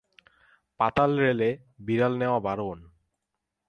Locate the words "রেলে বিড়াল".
1.19-2.13